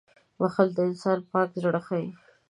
[0.39, 2.07] •بښل د انسان پاک زړه ښيي.